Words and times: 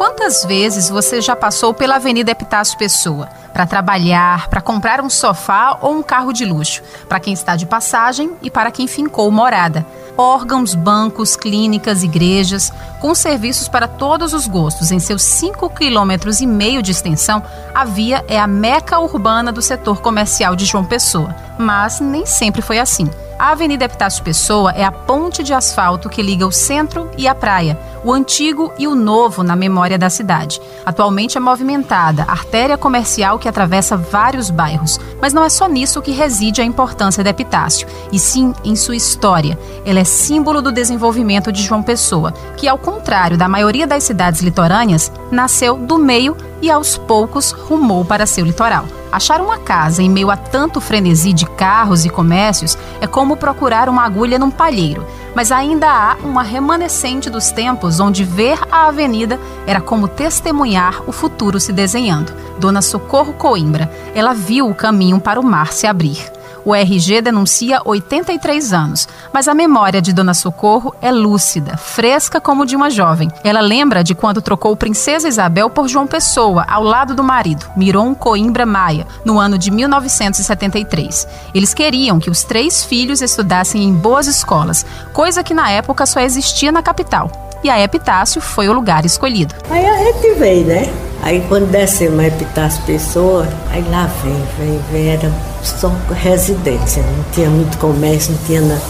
Quantas 0.00 0.46
vezes 0.46 0.88
você 0.88 1.20
já 1.20 1.36
passou 1.36 1.74
pela 1.74 1.96
Avenida 1.96 2.30
Epitácio 2.30 2.78
Pessoa 2.78 3.28
para 3.52 3.66
trabalhar, 3.66 4.48
para 4.48 4.62
comprar 4.62 5.02
um 5.02 5.10
sofá 5.10 5.76
ou 5.82 5.94
um 5.94 6.02
carro 6.02 6.32
de 6.32 6.42
luxo, 6.46 6.82
para 7.06 7.20
quem 7.20 7.34
está 7.34 7.54
de 7.54 7.66
passagem 7.66 8.32
e 8.40 8.50
para 8.50 8.70
quem 8.70 8.86
fincou 8.86 9.30
morada? 9.30 9.84
Órgãos, 10.16 10.74
bancos, 10.74 11.36
clínicas, 11.36 12.02
igrejas, 12.02 12.72
com 12.98 13.14
serviços 13.14 13.68
para 13.68 13.86
todos 13.86 14.32
os 14.32 14.46
gostos. 14.46 14.90
Em 14.90 14.98
seus 14.98 15.20
5,5 15.20 15.70
km 15.70 16.42
e 16.42 16.46
meio 16.46 16.82
de 16.82 16.92
extensão, 16.92 17.42
a 17.74 17.84
via 17.84 18.24
é 18.26 18.40
a 18.40 18.46
meca 18.46 18.98
urbana 19.00 19.52
do 19.52 19.60
setor 19.60 20.00
comercial 20.00 20.56
de 20.56 20.64
João 20.64 20.82
Pessoa. 20.82 21.36
Mas 21.58 22.00
nem 22.00 22.24
sempre 22.24 22.62
foi 22.62 22.78
assim. 22.78 23.06
A 23.40 23.52
Avenida 23.52 23.86
Epitácio 23.86 24.22
Pessoa 24.22 24.70
é 24.72 24.84
a 24.84 24.92
ponte 24.92 25.42
de 25.42 25.54
asfalto 25.54 26.10
que 26.10 26.20
liga 26.20 26.46
o 26.46 26.52
centro 26.52 27.10
e 27.16 27.26
a 27.26 27.34
praia, 27.34 27.80
o 28.04 28.12
antigo 28.12 28.70
e 28.78 28.86
o 28.86 28.94
novo 28.94 29.42
na 29.42 29.56
memória 29.56 29.96
da 29.96 30.10
cidade. 30.10 30.60
Atualmente 30.84 31.38
é 31.38 31.40
movimentada, 31.40 32.24
artéria 32.24 32.76
comercial 32.76 33.38
que 33.38 33.48
atravessa 33.48 33.96
vários 33.96 34.50
bairros. 34.50 35.00
Mas 35.22 35.32
não 35.32 35.42
é 35.42 35.48
só 35.48 35.66
nisso 35.66 36.02
que 36.02 36.10
reside 36.10 36.60
a 36.60 36.64
importância 36.66 37.24
da 37.24 37.30
Epitácio, 37.30 37.88
e 38.12 38.18
sim 38.18 38.52
em 38.62 38.76
sua 38.76 38.94
história. 38.94 39.58
Ela 39.86 40.00
é 40.00 40.04
símbolo 40.04 40.60
do 40.60 40.70
desenvolvimento 40.70 41.50
de 41.50 41.62
João 41.62 41.82
Pessoa, 41.82 42.32
que, 42.58 42.68
ao 42.68 42.76
contrário 42.76 43.38
da 43.38 43.48
maioria 43.48 43.86
das 43.86 44.04
cidades 44.04 44.42
litorâneas, 44.42 45.10
nasceu 45.30 45.78
do 45.78 45.96
meio 45.96 46.36
e 46.60 46.70
aos 46.70 46.98
poucos 46.98 47.52
rumou 47.52 48.04
para 48.04 48.26
seu 48.26 48.44
litoral. 48.44 48.84
Achar 49.12 49.40
uma 49.40 49.58
casa 49.58 50.02
em 50.02 50.08
meio 50.08 50.30
a 50.30 50.36
tanto 50.36 50.80
frenesi 50.80 51.32
de 51.32 51.44
carros 51.44 52.04
e 52.04 52.08
comércios 52.08 52.78
é 53.00 53.06
como 53.06 53.36
procurar 53.36 53.88
uma 53.88 54.04
agulha 54.04 54.38
num 54.38 54.50
palheiro, 54.50 55.04
mas 55.34 55.50
ainda 55.50 55.88
há 55.88 56.16
uma 56.22 56.42
remanescente 56.42 57.28
dos 57.28 57.50
tempos 57.50 57.98
onde 57.98 58.24
ver 58.24 58.58
a 58.70 58.86
avenida 58.86 59.38
era 59.66 59.80
como 59.80 60.06
testemunhar 60.06 61.02
o 61.08 61.12
futuro 61.12 61.58
se 61.58 61.72
desenhando. 61.72 62.32
Dona 62.58 62.82
Socorro 62.82 63.32
Coimbra, 63.32 63.90
ela 64.14 64.32
viu 64.32 64.68
o 64.68 64.74
caminho 64.74 65.20
para 65.20 65.40
o 65.40 65.44
mar 65.44 65.72
se 65.72 65.86
abrir. 65.86 66.30
O 66.64 66.74
RG 66.74 67.22
denuncia 67.22 67.80
83 67.84 68.72
anos, 68.72 69.08
mas 69.32 69.48
a 69.48 69.54
memória 69.54 70.02
de 70.02 70.12
Dona 70.12 70.34
Socorro 70.34 70.94
é 71.00 71.10
lúcida, 71.10 71.76
fresca 71.76 72.40
como 72.40 72.66
de 72.66 72.76
uma 72.76 72.90
jovem. 72.90 73.30
Ela 73.42 73.60
lembra 73.60 74.04
de 74.04 74.14
quando 74.14 74.42
trocou 74.42 74.76
Princesa 74.76 75.28
Isabel 75.28 75.70
por 75.70 75.88
João 75.88 76.06
Pessoa, 76.06 76.66
ao 76.68 76.82
lado 76.82 77.14
do 77.14 77.24
marido, 77.24 77.66
Miron 77.76 78.14
Coimbra 78.14 78.66
Maia, 78.66 79.06
no 79.24 79.38
ano 79.38 79.56
de 79.56 79.70
1973. 79.70 81.26
Eles 81.54 81.72
queriam 81.72 82.20
que 82.20 82.30
os 82.30 82.44
três 82.44 82.84
filhos 82.84 83.22
estudassem 83.22 83.82
em 83.82 83.94
boas 83.94 84.26
escolas, 84.26 84.84
coisa 85.12 85.42
que 85.42 85.54
na 85.54 85.70
época 85.70 86.04
só 86.04 86.20
existia 86.20 86.70
na 86.70 86.82
capital. 86.82 87.30
E 87.62 87.68
a 87.68 87.78
Epitácio 87.80 88.40
foi 88.40 88.68
o 88.68 88.72
lugar 88.72 89.04
escolhido. 89.04 89.54
Aí 89.70 89.84
a 89.84 89.96
gente 89.98 90.34
veio, 90.38 90.66
né? 90.66 91.09
Aí 91.22 91.44
quando 91.48 91.70
desceu 91.70 92.12
uma 92.12 92.26
Epitácio 92.26 92.82
Pessoa, 92.84 93.46
aí 93.70 93.84
lá 93.90 94.08
vem, 94.22 94.42
vem, 94.58 94.80
vem, 94.90 95.08
era 95.10 95.30
só 95.62 95.92
residência, 96.14 97.02
não 97.02 97.24
tinha 97.32 97.50
muito 97.50 97.76
comércio, 97.78 98.32
não 98.32 98.40
tinha 98.46 98.60
nada. 98.62 98.82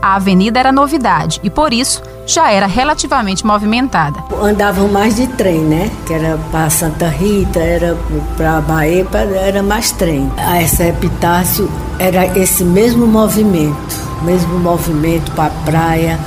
A 0.00 0.16
avenida 0.16 0.58
era 0.58 0.72
novidade 0.72 1.38
e, 1.44 1.50
por 1.50 1.72
isso, 1.72 2.02
já 2.26 2.50
era 2.50 2.66
relativamente 2.66 3.46
movimentada. 3.46 4.18
Andavam 4.42 4.88
mais 4.88 5.14
de 5.14 5.28
trem, 5.28 5.60
né? 5.60 5.90
Que 6.06 6.14
era 6.14 6.36
para 6.50 6.68
Santa 6.70 7.08
Rita, 7.08 7.60
era 7.60 7.96
para 8.36 8.60
Bahia, 8.60 9.06
era 9.40 9.62
mais 9.62 9.92
trem. 9.92 10.30
A 10.38 10.60
essa 10.60 10.84
Epitácio 10.84 11.70
era 12.00 12.26
esse 12.36 12.64
mesmo 12.64 13.06
movimento, 13.06 13.96
mesmo 14.22 14.58
movimento 14.58 15.30
para 15.32 15.46
a 15.46 15.64
praia, 15.64 16.18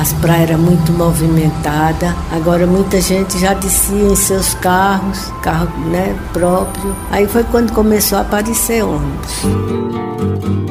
as 0.00 0.12
praias 0.14 0.50
eram 0.50 0.58
muito 0.58 0.92
movimentadas. 0.92 2.12
Agora 2.30 2.66
muita 2.66 3.00
gente 3.00 3.38
já 3.38 3.54
descia 3.54 4.02
em 4.02 4.14
seus 4.14 4.54
carros, 4.54 5.32
carro 5.42 5.68
né, 5.86 6.14
próprio. 6.32 6.94
Aí 7.10 7.26
foi 7.26 7.44
quando 7.44 7.72
começou 7.72 8.18
a 8.18 8.20
aparecer 8.20 8.84
ônibus. 8.84 10.65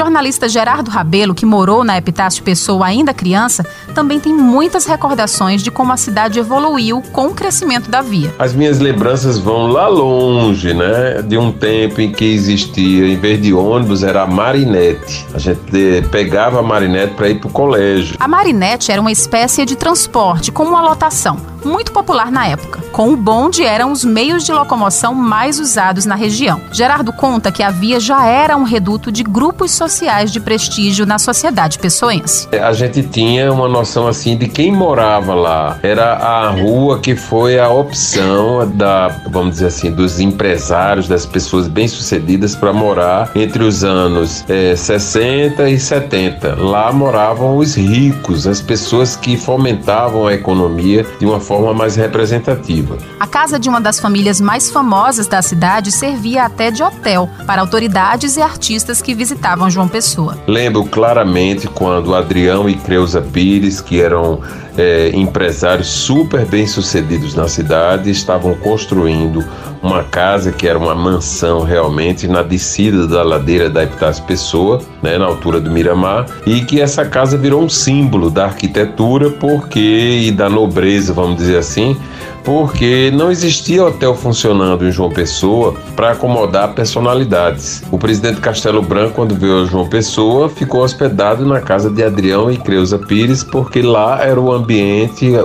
O 0.00 0.02
jornalista 0.02 0.48
Gerardo 0.48 0.90
Rabelo, 0.90 1.34
que 1.34 1.44
morou 1.44 1.84
na 1.84 1.98
Epitácio 1.98 2.42
Pessoa 2.42 2.86
ainda 2.86 3.12
criança, 3.12 3.66
também 3.94 4.18
tem 4.18 4.32
muitas 4.32 4.86
recordações 4.86 5.62
de 5.62 5.70
como 5.70 5.92
a 5.92 5.96
cidade 5.98 6.38
evoluiu 6.38 7.02
com 7.12 7.26
o 7.26 7.34
crescimento 7.34 7.90
da 7.90 8.00
via. 8.00 8.34
As 8.38 8.54
minhas 8.54 8.78
lembranças 8.78 9.36
vão 9.36 9.66
lá 9.66 9.88
longe, 9.88 10.72
né? 10.72 11.20
De 11.20 11.36
um 11.36 11.52
tempo 11.52 12.00
em 12.00 12.10
que 12.10 12.24
existia, 12.24 13.08
em 13.08 13.16
vez 13.18 13.42
de 13.42 13.52
ônibus, 13.52 14.02
era 14.02 14.22
a 14.22 14.26
marinete. 14.26 15.26
A 15.34 15.38
gente 15.38 15.60
eh, 15.74 16.00
pegava 16.10 16.60
a 16.60 16.62
marinete 16.62 17.12
para 17.12 17.28
ir 17.28 17.38
para 17.38 17.48
o 17.48 17.52
colégio. 17.52 18.16
A 18.18 18.26
marinete 18.26 18.90
era 18.90 19.02
uma 19.02 19.12
espécie 19.12 19.66
de 19.66 19.76
transporte 19.76 20.50
com 20.50 20.62
uma 20.62 20.80
lotação 20.80 21.36
muito 21.62 21.92
popular 21.92 22.32
na 22.32 22.46
época. 22.46 22.79
Com 22.92 23.12
o 23.12 23.16
bonde 23.16 23.62
eram 23.62 23.92
os 23.92 24.04
meios 24.04 24.44
de 24.44 24.52
locomoção 24.52 25.14
mais 25.14 25.60
usados 25.60 26.06
na 26.06 26.16
região. 26.16 26.60
Gerardo 26.72 27.12
conta 27.12 27.52
que 27.52 27.62
a 27.62 27.70
via 27.70 28.00
já 28.00 28.26
era 28.26 28.56
um 28.56 28.64
reduto 28.64 29.12
de 29.12 29.22
grupos 29.22 29.70
sociais 29.70 30.32
de 30.32 30.40
prestígio 30.40 31.06
na 31.06 31.18
sociedade 31.18 31.78
pessoense. 31.78 32.48
A 32.52 32.72
gente 32.72 33.02
tinha 33.02 33.52
uma 33.52 33.68
noção 33.68 34.08
assim 34.08 34.36
de 34.36 34.48
quem 34.48 34.72
morava 34.72 35.34
lá. 35.34 35.78
Era 35.82 36.14
a 36.14 36.50
rua 36.50 36.98
que 36.98 37.14
foi 37.14 37.58
a 37.58 37.68
opção 37.68 38.68
da, 38.74 39.08
vamos 39.30 39.52
dizer 39.52 39.66
assim, 39.66 39.92
dos 39.92 40.18
empresários, 40.18 41.06
das 41.06 41.24
pessoas 41.24 41.68
bem-sucedidas 41.68 42.56
para 42.56 42.72
morar 42.72 43.30
entre 43.36 43.62
os 43.62 43.84
anos 43.84 44.44
é, 44.48 44.74
60 44.74 45.68
e 45.70 45.78
70. 45.78 46.56
Lá 46.56 46.92
moravam 46.92 47.56
os 47.56 47.76
ricos, 47.76 48.46
as 48.46 48.60
pessoas 48.60 49.14
que 49.14 49.36
fomentavam 49.36 50.26
a 50.26 50.34
economia 50.34 51.06
de 51.18 51.26
uma 51.26 51.38
forma 51.38 51.72
mais 51.72 51.94
representativa. 51.94 52.79
A 53.18 53.26
casa 53.26 53.58
de 53.58 53.68
uma 53.68 53.80
das 53.80 54.00
famílias 54.00 54.40
mais 54.40 54.70
famosas 54.70 55.26
da 55.26 55.42
cidade 55.42 55.92
servia 55.92 56.44
até 56.44 56.70
de 56.70 56.82
hotel 56.82 57.28
para 57.46 57.60
autoridades 57.60 58.36
e 58.36 58.42
artistas 58.42 59.02
que 59.02 59.14
visitavam 59.14 59.70
João 59.70 59.88
Pessoa. 59.88 60.38
Lembro 60.46 60.84
claramente 60.84 61.66
quando 61.68 62.14
Adrião 62.14 62.68
e 62.68 62.74
Creuza 62.74 63.20
Pires, 63.20 63.80
que 63.80 64.00
eram 64.00 64.40
é, 64.80 65.10
empresários 65.12 65.88
super 65.88 66.46
bem-sucedidos 66.46 67.34
na 67.34 67.46
cidade, 67.46 68.10
estavam 68.10 68.54
construindo 68.54 69.44
uma 69.82 70.02
casa 70.02 70.52
que 70.52 70.66
era 70.66 70.78
uma 70.78 70.94
mansão 70.94 71.60
realmente 71.62 72.26
na 72.26 72.42
descida 72.42 73.06
da 73.06 73.22
ladeira 73.22 73.68
da 73.68 73.82
Epitácio 73.82 74.24
Pessoa, 74.24 74.80
né, 75.02 75.18
na 75.18 75.26
altura 75.26 75.60
do 75.60 75.70
Miramar, 75.70 76.26
e 76.46 76.62
que 76.62 76.80
essa 76.80 77.04
casa 77.04 77.36
virou 77.36 77.62
um 77.62 77.68
símbolo 77.68 78.30
da 78.30 78.46
arquitetura 78.46 79.30
porque 79.30 80.22
e 80.24 80.32
da 80.32 80.48
nobreza, 80.48 81.12
vamos 81.12 81.36
dizer 81.36 81.58
assim, 81.58 81.96
porque 82.44 83.10
não 83.14 83.30
existia 83.30 83.84
hotel 83.84 84.14
funcionando 84.14 84.86
em 84.86 84.90
João 84.90 85.10
Pessoa 85.10 85.74
para 85.94 86.12
acomodar 86.12 86.74
personalidades. 86.74 87.82
O 87.90 87.98
presidente 87.98 88.40
Castelo 88.40 88.82
Branco, 88.82 89.14
quando 89.14 89.34
veio 89.34 89.62
a 89.62 89.66
João 89.66 89.88
Pessoa, 89.88 90.48
ficou 90.48 90.82
hospedado 90.82 91.44
na 91.44 91.60
casa 91.60 91.90
de 91.90 92.02
Adrião 92.02 92.50
e 92.50 92.56
Creuza 92.56 92.98
Pires, 92.98 93.44
porque 93.44 93.82
lá 93.82 94.22
era 94.24 94.40
o 94.40 94.52
ambiente, 94.52 94.69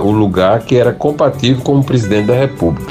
o 0.02 0.10
lugar 0.10 0.62
que 0.62 0.76
era 0.76 0.92
compatível 0.92 1.62
com 1.62 1.78
o 1.78 1.84
presidente 1.84 2.26
da 2.26 2.34
República. 2.34 2.90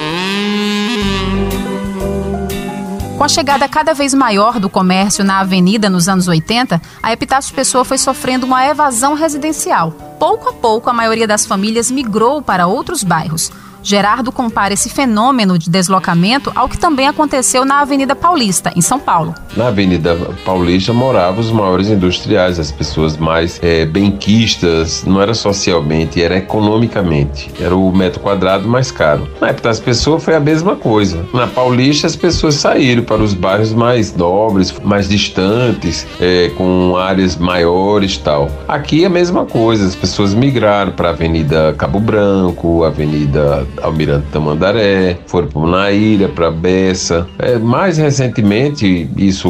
Com 3.17 3.23
a 3.23 3.29
chegada 3.29 3.67
cada 3.69 3.93
vez 3.93 4.13
maior 4.13 4.59
do 4.59 4.69
comércio 4.69 5.23
na 5.23 5.39
avenida 5.39 5.89
nos 5.89 6.09
anos 6.09 6.27
80, 6.27 6.81
a 7.01 7.13
Epitácio 7.13 7.55
Pessoa 7.55 7.85
foi 7.85 7.97
sofrendo 7.97 8.45
uma 8.45 8.65
evasão 8.65 9.13
residencial. 9.13 9.91
Pouco 10.19 10.49
a 10.49 10.53
pouco, 10.53 10.89
a 10.89 10.93
maioria 10.93 11.25
das 11.25 11.45
famílias 11.45 11.89
migrou 11.89 12.41
para 12.41 12.67
outros 12.67 13.03
bairros. 13.03 13.51
Gerardo 13.85 14.31
compara 14.31 14.73
esse 14.73 14.89
fenômeno 14.89 15.59
de 15.59 15.69
deslocamento 15.69 16.51
ao 16.55 16.67
que 16.67 16.75
também 16.75 17.07
aconteceu 17.07 17.63
na 17.63 17.81
Avenida 17.81 18.15
Paulista, 18.15 18.73
em 18.75 18.81
São 18.81 18.99
Paulo. 18.99 19.35
Na 19.55 19.67
Avenida 19.67 20.15
Paulista 20.43 20.91
moravam 20.91 21.39
os 21.39 21.51
maiores 21.51 21.87
industriais, 21.87 22.59
as 22.59 22.71
pessoas 22.71 23.15
mais 23.15 23.59
é, 23.61 23.85
benquistas, 23.85 25.03
não 25.05 25.21
era 25.21 25.35
socialmente, 25.35 26.19
era 26.19 26.35
economicamente. 26.35 27.51
Era 27.61 27.75
o 27.75 27.95
metro 27.95 28.19
quadrado 28.21 28.67
mais 28.67 28.89
caro. 28.89 29.29
Na 29.39 29.49
época 29.49 29.69
das 29.69 29.79
pessoas 29.79 30.23
foi 30.23 30.33
a 30.33 30.39
mesma 30.39 30.75
coisa. 30.75 31.23
Na 31.31 31.45
Paulista 31.45 32.07
as 32.07 32.15
pessoas 32.15 32.55
saíram 32.55 33.03
para 33.03 33.21
os 33.21 33.35
bairros 33.35 33.71
mais 33.71 34.15
nobres, 34.15 34.73
mais 34.83 35.07
distantes, 35.07 36.07
é, 36.19 36.49
com 36.57 36.97
áreas 36.97 37.35
maiores 37.35 38.17
tal. 38.17 38.49
Aqui 38.67 39.03
é 39.03 39.05
a 39.05 39.11
mesma 39.11 39.45
coisa, 39.45 39.85
as 39.85 39.93
pessoas 39.93 40.33
migraram 40.33 40.91
para 40.91 41.09
a 41.09 41.11
Avenida 41.11 41.75
Cabo 41.77 41.99
Branco, 41.99 42.83
Avenida 42.83 43.63
Almirante 43.81 44.27
Tamandaré, 44.31 45.17
foram 45.27 45.47
para 45.47 45.65
Naíra, 45.65 46.27
para 46.29 46.51
Bessa. 46.51 47.27
É, 47.39 47.57
mais 47.57 47.97
recentemente, 47.97 49.09
isso 49.17 49.49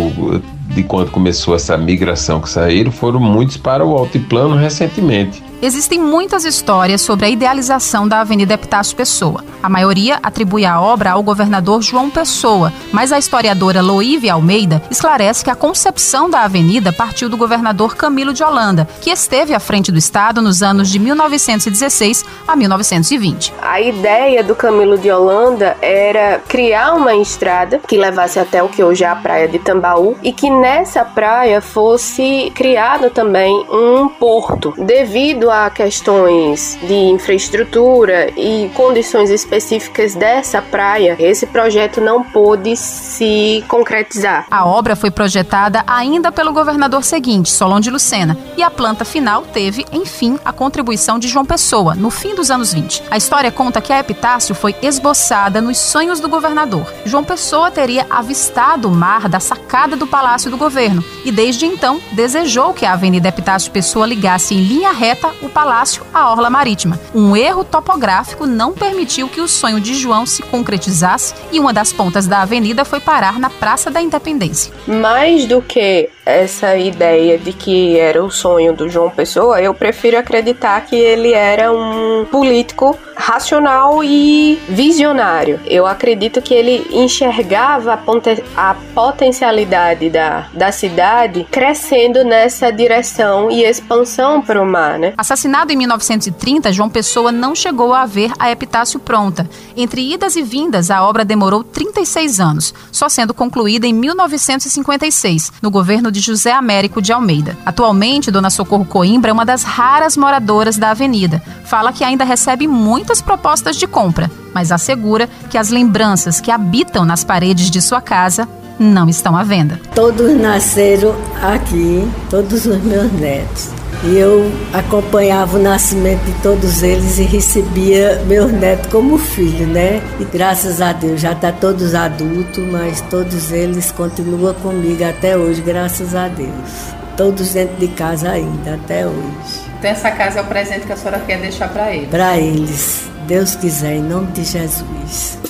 de 0.70 0.84
quando 0.84 1.12
começou 1.12 1.56
essa 1.56 1.78
migração 1.78 2.42
que 2.42 2.50
saíram, 2.50 2.92
foram 2.92 3.20
muitos 3.20 3.58
para 3.58 3.86
o 3.86 3.98
altiplano 3.98 4.56
recentemente. 4.56 5.42
Existem 5.66 5.98
muitas 5.98 6.46
histórias 6.46 7.02
sobre 7.02 7.26
a 7.26 7.30
idealização 7.30 8.08
da 8.08 8.22
Avenida 8.22 8.54
Epitácio 8.54 8.96
Pessoa. 8.96 9.44
A 9.64 9.68
maioria 9.68 10.20
atribui 10.22 10.64
a 10.64 10.80
obra 10.80 11.14
ao 11.14 11.24
governador 11.24 11.82
João 11.82 12.08
Pessoa, 12.08 12.72
mas 12.92 13.12
a 13.12 13.18
historiadora 13.18 13.82
Loívia 13.82 14.34
Almeida 14.34 14.80
esclarece 14.92 15.44
que 15.44 15.50
a 15.50 15.56
concepção 15.56 16.30
da 16.30 16.42
avenida 16.42 16.94
partiu 16.94 17.30
do 17.30 17.36
governador 17.36 17.96
Camilo 17.96 18.32
de 18.32 18.44
Holanda, 18.44 18.88
que 19.02 19.10
esteve 19.10 19.56
à 19.56 19.60
frente 19.60 19.92
do 19.92 19.98
estado 19.98 20.40
nos 20.40 20.62
anos 20.62 20.88
de 20.88 21.00
1916 21.00 22.24
a 22.48 22.56
1920. 22.56 23.52
A 23.60 23.82
ideia 23.82 24.44
do 24.44 24.54
Camilo 24.54 25.00
de 25.00 25.10
Holanda 25.10 25.76
era 25.82 26.44
criar 26.48 26.94
uma 26.94 27.16
estrada 27.16 27.80
que 27.88 27.98
levasse 27.98 28.40
até 28.40 28.62
o 28.62 28.70
que 28.70 28.84
hoje 28.84 29.04
é 29.04 29.08
a 29.08 29.16
praia 29.16 29.48
de 29.48 29.58
Tambaú 29.58 30.16
e 30.22 30.32
que 30.32 30.48
nessa 30.48 31.04
praia 31.04 31.60
fosse 31.60 32.52
criado 32.54 33.10
também 33.10 33.66
um 33.68 34.08
porto, 34.08 34.76
devido 34.78 35.55
a 35.56 35.70
questões 35.70 36.78
de 36.82 36.94
infraestrutura 36.94 38.30
e 38.38 38.70
condições 38.74 39.30
específicas 39.30 40.14
dessa 40.14 40.62
praia, 40.62 41.16
esse 41.18 41.48
projeto 41.48 42.02
não 42.02 42.24
pôde 42.24 42.76
se 42.76 43.64
concretizar. 43.68 44.48
A 44.52 44.66
obra 44.66 44.96
foi 44.96 45.10
projetada 45.10 45.84
ainda 45.88 46.32
pelo 46.32 46.52
governador 46.52 47.04
seguinte, 47.04 47.52
Solon 47.52 47.80
de 47.80 47.90
Lucena, 47.90 48.38
e 48.58 48.64
a 48.64 48.70
planta 48.70 49.06
final 49.06 49.44
teve, 49.44 49.86
enfim, 49.94 50.38
a 50.44 50.52
contribuição 50.52 51.18
de 51.18 51.28
João 51.28 51.46
Pessoa, 51.46 51.96
no 51.96 52.10
fim 52.10 52.36
dos 52.36 52.52
anos 52.52 52.74
20. 52.74 53.04
A 53.10 53.18
história 53.18 53.52
conta 53.52 53.82
que 53.82 53.94
a 53.94 54.00
epitácio 54.00 54.54
foi 54.54 54.76
esboçada 54.82 55.62
nos 55.62 55.78
sonhos 55.78 56.20
do 56.20 56.28
governador. 56.28 56.92
João 57.06 57.24
Pessoa 57.24 57.72
teria 57.72 58.06
avistado 58.10 58.90
o 58.90 58.92
mar 58.92 59.30
da 59.30 59.40
sacada 59.40 59.96
do 59.96 60.06
Palácio 60.06 60.52
do 60.52 60.58
Governo 60.58 61.04
e, 61.24 61.32
desde 61.32 61.66
então, 61.66 62.02
desejou 62.12 62.74
que 62.74 62.86
a 62.86 62.94
Avenida 62.94 63.30
Epitácio 63.30 63.72
Pessoa 63.72 64.06
ligasse 64.06 64.54
em 64.54 64.62
linha 64.62 64.92
reta 64.92 65.34
o 65.46 65.50
palácio 65.50 66.04
à 66.14 66.30
orla 66.32 66.50
marítima. 66.50 67.00
Um 67.14 67.36
erro 67.36 67.64
topográfico 67.64 68.46
não 68.46 68.74
permitiu 68.74 69.30
que 69.30 69.42
o 69.42 69.48
sonho 69.48 69.80
de 69.80 69.94
João 69.94 70.26
se 70.26 70.42
concretizasse 70.44 71.34
e 71.52 71.60
uma 71.60 71.74
das 71.74 71.94
pontas 71.94 72.28
da 72.28 72.42
avenida 72.42 72.84
foi 72.84 73.00
parar 73.00 73.40
na 73.40 73.50
Praça 73.50 73.90
da 73.90 74.02
Independência. 74.02 74.74
Mais 74.88 75.46
do 75.46 75.62
que 75.62 76.10
essa 76.26 76.76
ideia 76.76 77.38
de 77.38 77.54
que 77.54 78.00
era 78.00 78.24
o 78.24 78.32
sonho 78.32 78.74
do 78.74 78.90
João 78.90 79.10
Pessoa, 79.10 79.62
eu 79.62 79.74
prefiro 79.74 80.18
acreditar 80.18 80.82
que 80.82 80.96
ele 80.96 81.34
era 81.34 81.72
um 81.72 82.26
político 82.32 82.98
racional 83.16 84.04
e 84.04 84.60
visionário. 84.68 85.60
Eu 85.66 85.86
acredito 85.86 86.42
que 86.42 86.54
ele 86.54 86.88
enxergava 86.92 87.94
a, 87.94 88.70
a 88.70 88.76
potencialidade 88.94 90.10
da, 90.10 90.48
da 90.54 90.72
cidade 90.72 91.46
crescendo 91.50 92.24
nessa 92.24 92.72
direção 92.72 93.52
e 93.52 93.64
expansão 93.64 94.42
para 94.42 94.62
o 94.62 94.66
mar, 94.66 94.98
né? 94.98 95.14
Assassinado 95.26 95.74
em 95.74 95.76
1930, 95.76 96.72
João 96.72 96.88
Pessoa 96.88 97.32
não 97.32 97.56
chegou 97.56 97.96
a 97.96 98.06
ver 98.06 98.32
a 98.38 98.52
epitácio 98.52 99.00
pronta. 99.00 99.50
Entre 99.76 100.14
idas 100.14 100.36
e 100.36 100.44
vindas, 100.44 100.92
a 100.92 101.02
obra 101.02 101.26
demorou 101.26 101.64
36 101.64 102.40
anos, 102.40 102.76
só 102.92 103.10
sendo 103.10 103.34
concluída 103.34 103.88
em 103.88 103.94
1956, 103.94 105.52
no 105.64 105.72
governo 105.72 106.12
de 106.12 106.20
José 106.20 106.52
Américo 106.52 107.02
de 107.02 107.12
Almeida. 107.12 107.58
Atualmente, 107.66 108.30
Dona 108.30 108.52
Socorro 108.52 108.86
Coimbra 108.86 109.32
é 109.32 109.34
uma 109.34 109.48
das 109.48 109.64
raras 109.64 110.16
moradoras 110.16 110.78
da 110.78 110.92
avenida. 110.92 111.42
Fala 111.66 111.92
que 111.92 112.04
ainda 112.04 112.24
recebe 112.24 112.68
muitas 112.68 113.20
propostas 113.20 113.78
de 113.78 113.88
compra, 113.88 114.30
mas 114.54 114.72
assegura 114.72 115.28
que 115.50 115.58
as 115.58 115.72
lembranças 115.72 116.40
que 116.40 116.52
habitam 116.52 117.04
nas 117.04 117.24
paredes 117.24 117.72
de 117.72 117.82
sua 117.82 118.00
casa 118.00 118.48
não 118.78 119.10
estão 119.10 119.36
à 119.36 119.42
venda. 119.42 119.82
Todos 119.96 120.40
nasceram 120.40 121.16
aqui, 121.42 122.08
todos 122.30 122.68
os 122.68 122.78
meus 122.84 123.12
netos. 123.14 123.85
E 124.08 124.20
eu 124.20 124.52
acompanhava 124.72 125.58
o 125.58 125.62
nascimento 125.62 126.24
de 126.26 126.34
todos 126.44 126.84
eles 126.84 127.18
e 127.18 127.24
recebia 127.24 128.22
meus 128.28 128.52
netos 128.52 128.92
como 128.92 129.18
filho, 129.18 129.66
né? 129.66 130.00
E 130.20 130.26
graças 130.26 130.80
a 130.80 130.94
Deus 130.94 131.20
já 131.20 131.32
está 131.32 131.52
todos 131.52 131.96
adultos, 131.96 132.64
mas 132.72 133.02
todos 133.02 133.52
eles 133.52 133.92
continuam 133.92 134.54
comigo 134.54 135.04
até 135.04 135.36
hoje, 135.36 135.60
graças 135.62 136.14
a 136.14 136.28
Deus. 136.28 136.94
Todos 137.18 137.54
dentro 137.54 137.78
de 137.78 137.88
casa 137.88 138.30
ainda, 138.30 138.76
até 138.76 139.08
hoje. 139.08 139.62
Então 139.80 139.90
essa 139.90 140.12
casa 140.12 140.40
é 140.40 140.42
o 140.44 140.46
presente 140.46 140.86
que 140.86 140.94
a 140.94 140.98
senhora 140.98 141.20
quer 141.26 141.40
deixar 141.40 141.70
para 141.70 141.92
eles? 141.92 142.10
Para 142.10 142.38
eles, 142.38 143.02
Deus 143.26 143.56
quiser, 143.56 143.96
em 143.96 144.04
nome 144.04 144.32
de 144.34 144.44
Jesus. 144.44 145.45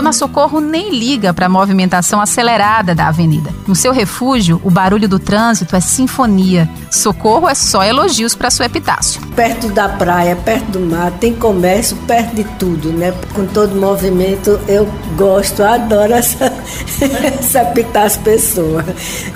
Dona 0.00 0.14
Socorro 0.14 0.60
nem 0.60 0.98
liga 0.98 1.34
para 1.34 1.44
a 1.44 1.48
movimentação 1.50 2.22
acelerada 2.22 2.94
da 2.94 3.08
avenida. 3.08 3.54
No 3.66 3.76
seu 3.76 3.92
refúgio, 3.92 4.58
o 4.64 4.70
barulho 4.70 5.06
do 5.06 5.18
trânsito 5.18 5.76
é 5.76 5.80
sinfonia. 5.80 6.66
Socorro 6.90 7.46
é 7.46 7.54
só 7.54 7.84
elogios 7.84 8.34
para 8.34 8.50
sua 8.50 8.64
epitácio. 8.64 9.20
Perto 9.40 9.70
da 9.70 9.88
praia, 9.88 10.36
perto 10.36 10.72
do 10.72 10.80
mar, 10.80 11.10
tem 11.12 11.34
comércio, 11.34 11.96
perto 12.06 12.34
de 12.36 12.44
tudo, 12.58 12.92
né? 12.92 13.10
Com 13.32 13.46
todo 13.46 13.74
movimento, 13.74 14.60
eu 14.68 14.86
gosto, 15.16 15.62
adoro 15.62 16.12
essa, 16.12 16.52
essa 17.24 17.62
epitácio 17.62 18.20
pessoa. 18.20 18.84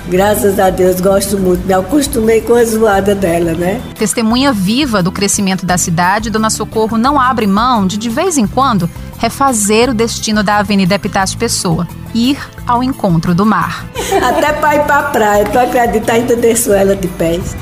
Graças 0.07 0.59
a 0.59 0.69
Deus, 0.69 1.01
gosto 1.01 1.39
muito. 1.39 1.65
Me 1.65 1.73
acostumei 1.73 2.39
com 2.41 2.53
a 2.53 2.63
zoada 2.63 3.15
dela, 3.15 3.53
né? 3.55 3.81
Testemunha 3.97 4.53
viva 4.53 5.01
do 5.01 5.11
crescimento 5.11 5.65
da 5.65 5.75
cidade, 5.75 6.29
Dona 6.29 6.51
Socorro 6.51 6.99
não 6.99 7.19
abre 7.19 7.47
mão 7.47 7.87
de, 7.87 7.97
de 7.97 8.07
vez 8.07 8.37
em 8.37 8.45
quando, 8.45 8.87
refazer 9.17 9.89
o 9.89 9.93
destino 9.95 10.43
da 10.43 10.57
Avenida 10.57 10.93
Epitácio 10.93 11.35
Pessoa, 11.35 11.87
ir 12.13 12.37
ao 12.67 12.83
encontro 12.83 13.33
do 13.33 13.43
mar. 13.43 13.83
Até 14.21 14.53
para 14.53 14.75
ir 14.75 14.83
para 14.85 14.99
a 14.99 15.03
praia, 15.09 15.45
tu 15.45 15.57
acredita? 15.57 16.13
Ainda 16.13 16.35
desço 16.35 16.71
ela 16.73 16.95
de 16.95 17.07
pés. 17.07 17.55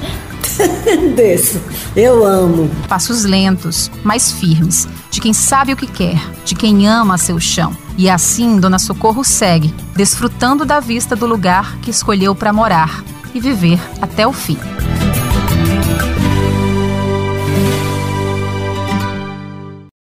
Desço. 1.16 1.62
Eu 1.96 2.26
amo. 2.26 2.70
Passos 2.88 3.24
lentos, 3.24 3.92
mas 4.04 4.32
firmes, 4.32 4.88
de 5.10 5.22
quem 5.22 5.34
sabe 5.34 5.74
o 5.74 5.78
que 5.78 5.88
quer, 5.88 6.20
de 6.46 6.56
quem 6.56 6.88
ama 6.88 7.18
seu 7.18 7.40
chão. 7.40 7.76
E 7.98 8.10
assim 8.10 8.60
Dona 8.60 8.80
Socorro 8.80 9.24
segue, 9.24 9.74
desfrutando 9.96 10.66
da 10.66 10.80
vista 10.80 11.16
do 11.16 11.26
lugar 11.26 11.78
que 11.80 11.92
escolheu 11.92 12.34
para 12.34 12.54
morar 12.54 13.04
e 13.34 13.40
viver 13.40 13.80
até 14.02 14.26
o 14.28 14.34
fim. 14.34 14.58